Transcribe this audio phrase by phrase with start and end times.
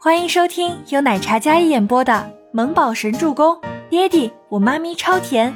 [0.00, 2.12] 欢迎收听由奶茶一演播的
[2.52, 3.56] 《萌宝神助攻》，
[3.90, 5.52] 爹地我妈咪超甜，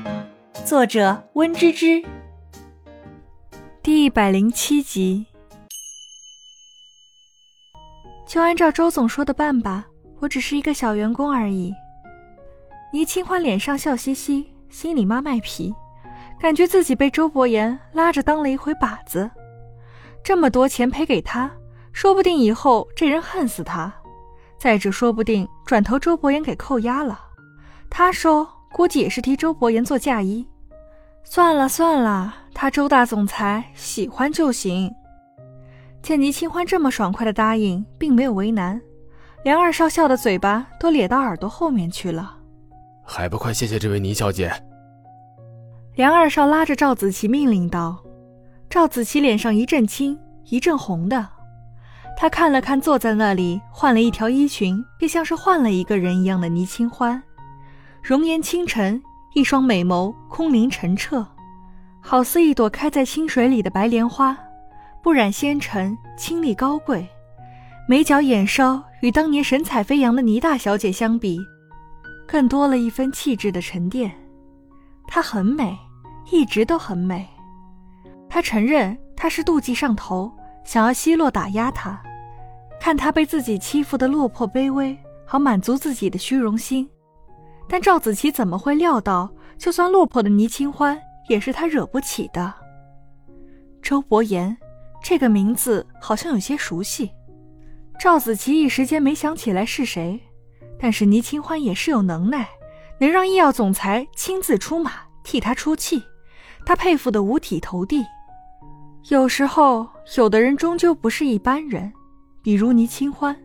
[0.64, 2.02] 作者温芝芝。
[3.84, 5.26] 第一百零七集。
[8.26, 9.86] 就按照周总说的办吧，
[10.18, 11.72] 我只是一个小员工而已。
[12.92, 15.72] 倪清欢脸上笑嘻嘻，心里妈卖皮，
[16.40, 19.30] 感觉自己被周伯言拉着当了一回靶子。
[20.24, 21.48] 这么多钱赔给他，
[21.92, 24.01] 说不定以后这人恨死他。
[24.62, 27.18] 再者，说不定转头周伯言给扣押了，
[27.90, 30.46] 他说估计也是替周伯言做嫁衣。
[31.24, 34.88] 算了算了，他周大总裁喜欢就行。
[36.00, 38.80] 见倪清欢这么爽快的答应，并没有为难，
[39.42, 42.38] 梁二少笑的嘴巴都咧到耳朵后面去了。
[43.02, 44.52] 还不快谢谢这位倪小姐！
[45.96, 48.00] 梁二少拉着赵子琪命令道。
[48.70, 51.28] 赵子琪脸上一阵青一阵红的。
[52.16, 57.20] 他看了看坐在那里换了一条衣裙，便像是换了一个人一样的倪清欢，
[58.02, 59.02] 容颜清晨，
[59.34, 61.26] 一双美眸空灵澄澈，
[62.00, 64.38] 好似一朵开在清水里的白莲花，
[65.02, 67.08] 不染纤尘，清丽高贵。
[67.88, 71.40] 眉角眼梢与当年神采飞扬的倪大小姐相比，
[72.28, 74.12] 更多了一分气质的沉淀。
[75.08, 75.76] 她很美，
[76.30, 77.28] 一直都很美。
[78.28, 80.32] 他承认他是妒忌上头。
[80.64, 82.00] 想要奚落打压他，
[82.80, 86.88] 看他被自己欺负的落魄卑微，好满足自己的虚荣心。
[87.68, 92.52] 但赵子琪怎么会料到，就算落魄的倪清欢也是他惹不起的？
[93.80, 94.56] 周伯言
[95.02, 97.10] 这个名字好像有些熟悉。
[97.98, 100.20] 赵子琪一时间没想起来是谁，
[100.78, 102.48] 但是倪清欢也是有能耐，
[102.98, 106.02] 能让医药总裁亲自出马替他出气，
[106.64, 108.04] 他佩服的五体投地。
[109.10, 111.92] 有时候，有的人终究不是一般人，
[112.40, 113.36] 比如倪清欢。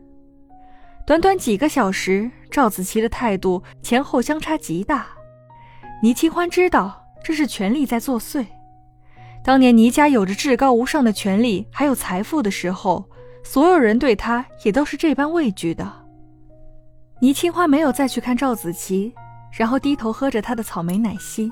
[1.06, 5.08] 短短几个小时，赵子琪的态度前后相差极大。
[6.04, 8.46] 倪清欢知道这是权力在作祟。
[9.44, 13.10] 当年倪家有着至高无上的权力还有财富的时候，
[13.44, 15.92] 所有人对他也都是这般畏惧的。
[17.20, 19.12] 倪清欢没有再去看赵子琪，
[19.52, 21.52] 然后低头喝着他的草莓奶昔。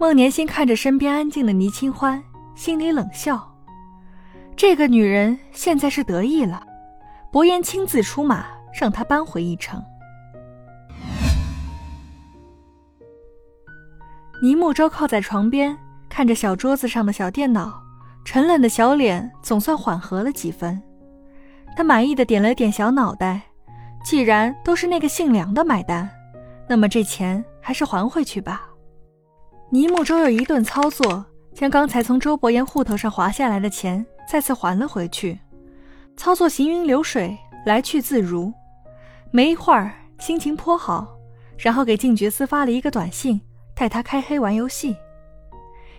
[0.00, 2.22] 孟年心看着身边安静的倪清欢，
[2.54, 3.52] 心里冷笑：
[4.54, 6.64] 这个女人现在是得意了，
[7.32, 9.82] 伯言亲自出马，让她扳回一城。
[14.40, 15.76] 倪慕舟靠在床边，
[16.08, 17.82] 看着小桌子上的小电脑，
[18.24, 20.80] 沉冷的小脸总算缓和了几分。
[21.76, 23.40] 他满意的点了点小脑袋，
[24.04, 26.08] 既然都是那个姓梁的买单，
[26.68, 28.67] 那么这钱还是还回去吧。
[29.70, 35.38] 倪木舟有一顿操作，将刚才从周伯言户头上划下来的钱再次还了回去。
[36.16, 37.36] 操作行云流水，
[37.66, 38.50] 来去自如。
[39.30, 41.06] 没一会儿，心情颇好，
[41.58, 43.38] 然后给靳觉寺发了一个短信，
[43.76, 44.96] 带他开黑玩游戏。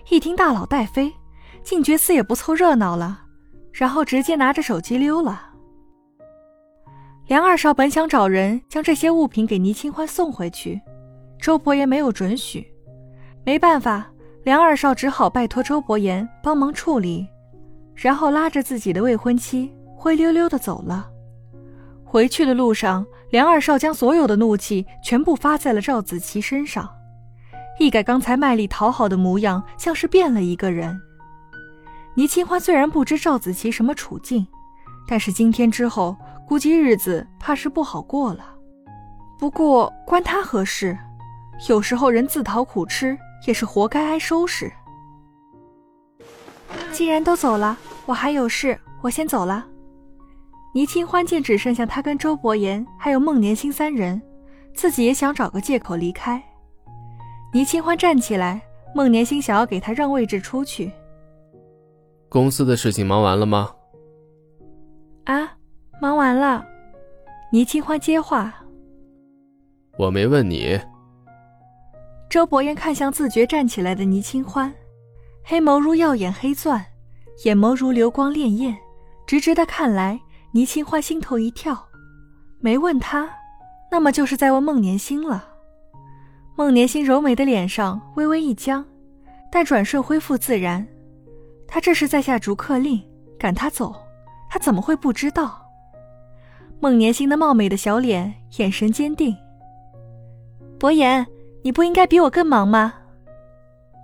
[0.10, 1.14] 一听大佬带飞，
[1.64, 3.26] 靳觉寺也不凑热闹了，
[3.72, 5.52] 然后直接拿着手机溜了。
[7.28, 10.82] 梁二少本想找人将这些物品给倪清欢送回去，
[11.40, 12.68] 周伯言没有准许。
[13.50, 14.06] 没办法，
[14.44, 17.28] 梁二少只好拜托周伯言帮忙处理，
[17.96, 21.10] 然后拉着自己的未婚妻灰溜溜的走了。
[22.06, 26.88] 回去的路上，梁二少将所有的怒气全部发在了赵子琪身上，
[27.80, 31.02] 一改刚才卖力讨好的模样，像是变了一个人。
[32.14, 34.46] 倪清欢虽然不知赵子琪什么处境，
[35.08, 36.16] 但是今天之后，
[36.48, 38.46] 估计日子怕是不好过了。
[39.40, 40.96] 不过关他何事？
[41.68, 43.18] 有时候人自讨苦吃。
[43.46, 44.72] 也是活该挨收拾。
[46.92, 49.66] 既然都走了，我还有事，我先走了。
[50.74, 54.22] 倪清欢见只剩下他跟周伯言还有孟年星三人，
[54.74, 56.44] 自己也想找个借口离开。
[57.54, 58.62] 倪清欢站起来，
[58.94, 60.92] 孟年星想要给他让位置出去。
[62.28, 63.72] 公司的事情忙完了吗？
[65.26, 65.58] 啊，
[66.00, 66.64] 忙完了。
[67.52, 68.54] 倪清欢接话。
[69.98, 70.80] 我没问你。
[72.30, 74.72] 周伯言看向自觉站起来的倪清欢，
[75.44, 76.86] 黑眸如耀眼黑钻，
[77.44, 78.76] 眼眸如流光潋滟，
[79.26, 80.20] 直直的看来，
[80.52, 81.88] 倪清欢心头一跳。
[82.60, 83.28] 没问他，
[83.90, 85.44] 那么就是在问孟年星了。
[86.56, 88.86] 孟年星柔美的脸上微微一僵，
[89.52, 90.86] 但转瞬恢复自然。
[91.68, 93.02] 他这是在下逐客令，
[93.40, 93.96] 赶他走，
[94.52, 95.66] 他怎么会不知道？
[96.80, 99.36] 孟年星的貌美的小脸，眼神坚定。
[100.78, 101.26] 伯言。
[101.62, 102.94] 你不应该比我更忙吗？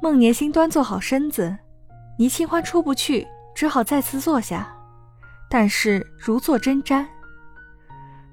[0.01, 1.57] 孟年星端坐好身子，
[2.17, 3.25] 倪清欢出不去，
[3.55, 4.75] 只好再次坐下，
[5.49, 7.05] 但是如坐针毡。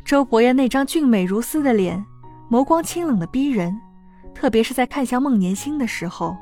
[0.05, 2.05] 周伯言那张俊美如丝的脸，
[2.51, 3.79] 眸光清冷的逼人，
[4.35, 6.37] 特别是在看向孟年星的时候。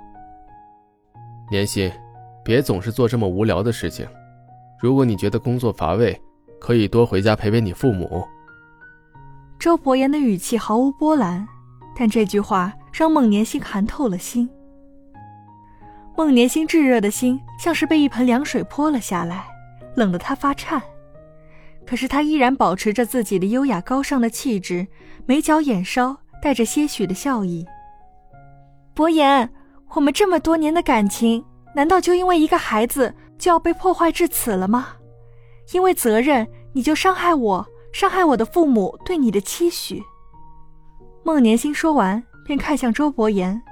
[1.51, 1.93] 年心，
[2.43, 4.09] 别总是做这么无聊的事情。
[4.81, 6.19] 如果你觉得工作乏味，
[6.59, 8.27] 可以多回家陪陪你父母。
[9.59, 11.47] 周伯言的语气毫无波澜，
[11.97, 14.49] 但这句话让孟年星寒透了心。
[16.17, 19.47] 孟年星炙热的心像是被一盆凉水泼了下来，
[19.95, 20.83] 冷得他发颤。
[21.87, 24.87] 可是他依然保持着自己的优雅高尚的气质，
[25.27, 27.67] 眉角眼梢带着些许的笑意。
[28.95, 29.51] 伯言，
[29.95, 31.45] 我们这么多年的感情，
[31.75, 34.89] 难道就因为一个孩子就要被破坏至此了吗？
[35.73, 40.03] 因为责任，你就伤害我，伤害我的父母对你的期许。
[41.33, 43.63] 孟年星说完，便看向周伯言，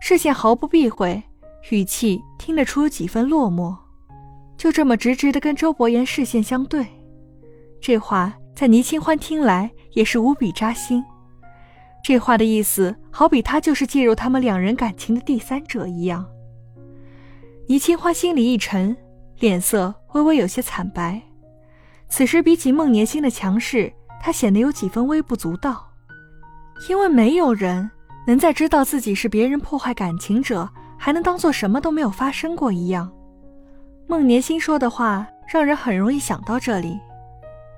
[0.00, 1.22] 视线毫不避讳。
[1.70, 3.76] 语气听得出几分落寞，
[4.56, 6.84] 就这么直直的跟周伯言视线相对，
[7.80, 11.04] 这话在倪清欢听来也是无比扎心。
[12.02, 16.26] 这话的意思，好比他就是介入他们两人感情的第三者一样。
[17.68, 18.96] 倪清欢心里一沉，
[19.38, 21.22] 脸色微微有些惨白。
[22.08, 25.85] 此时比起孟年星的强势，他显得有几分微不足道，
[26.88, 27.90] 因为没有人
[28.26, 30.68] 能在知道自己是别人破坏感情者。
[30.98, 33.12] 还能当做什么都没有发生过一样。
[34.06, 36.98] 孟年心说的话让人很容易想到这里，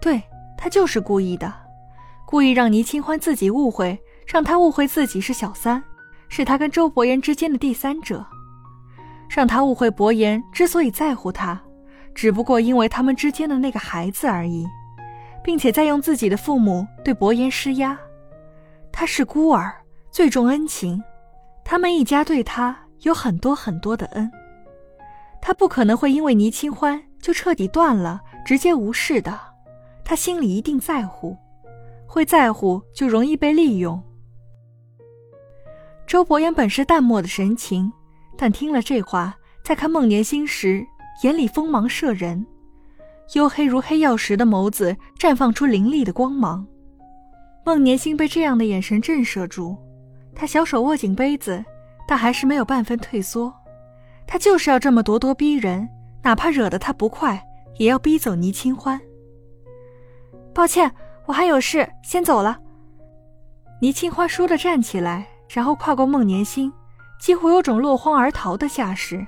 [0.00, 0.23] 对
[0.56, 1.53] 他就是故意的，
[2.25, 5.83] 故意让倪清欢自己误会，让他误会自己是小三，
[6.29, 8.25] 是他跟周伯言之间的第三者，
[9.29, 11.61] 让他误会伯言之所以在乎他，
[12.15, 14.65] 只不过因为他们之间的那个孩子而已，
[15.43, 17.99] 并且在用自己的父母对伯言施压。
[18.93, 19.73] 他是孤儿，
[20.11, 21.02] 最重恩情，
[21.64, 22.76] 他们一家对他。
[23.02, 24.29] 有很多很多的恩，
[25.40, 29.38] 他不可能会因为倪清欢就彻底断了，直接无视的。
[30.05, 31.37] 他心里一定在乎，
[32.08, 34.02] 会在乎就容易被利用。
[36.08, 37.93] 周伯言本是淡漠的神情，
[38.37, 40.84] 但听了这话，在看孟年星时，
[41.23, 42.44] 眼里锋芒射人，
[43.29, 46.67] 黝黑如黑曜石的眸子绽放出凌厉的光芒。
[47.69, 49.76] 孟年星被这样的眼神震慑住，
[50.35, 51.62] 他小手握紧杯子。
[52.06, 53.53] 但还是没有半分退缩，
[54.26, 55.87] 他就是要这么咄咄逼人，
[56.23, 58.99] 哪怕惹得他不快，也要逼走倪清欢。
[60.55, 60.91] 抱歉，
[61.26, 62.59] 我还有事，先走了。
[63.82, 66.73] 倪清欢说着站起来，然后跨过孟年星，
[67.20, 69.26] 几乎有种落荒而逃的架势。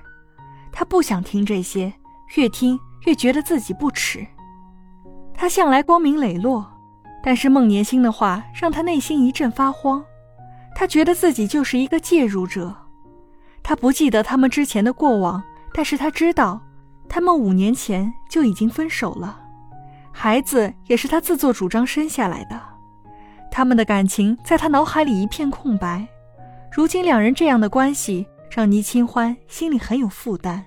[0.73, 1.93] 他不想听这些，
[2.37, 4.27] 越听越觉得自己不耻。
[5.35, 6.67] 他向来光明磊落，
[7.23, 10.05] 但是孟年星的话让他内心一阵发慌。
[10.75, 12.75] 他觉得自己就是一个介入者，
[13.63, 15.43] 他不记得他们之前的过往，
[15.75, 16.61] 但是他知道，
[17.09, 19.41] 他们五年前就已经分手了，
[20.13, 22.59] 孩子也是他自作主张生下来的，
[23.51, 26.07] 他们的感情在他脑海里一片空白。
[26.73, 30.65] 如今两人这样的关系，让倪清欢心里很有负担。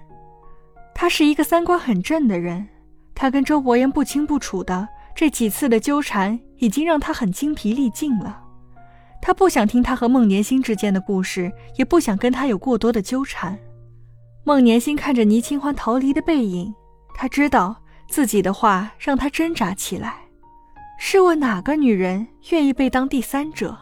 [0.93, 2.67] 他是一个三观很正的人，
[3.15, 8.41] 他跟周伯言不清不楚的这几次的纠缠，已经让他很精疲力尽了。
[9.21, 13.57] 他不想听他和孟年星之间的故事，也不想跟他有过多的纠缠。
[14.43, 16.73] 孟年星看着倪清欢逃离的背影，
[17.15, 17.75] 他知道
[18.09, 20.15] 自己的话让他挣扎起来。
[20.97, 23.77] 试问哪个女人愿意被当第三者？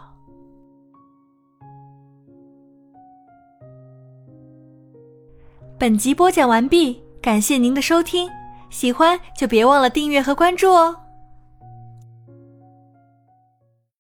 [5.79, 8.29] 本集播讲完毕，感谢您的收听，
[8.69, 10.95] 喜欢就别忘了订阅和关注哦。